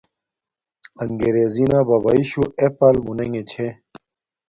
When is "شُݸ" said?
2.29-2.43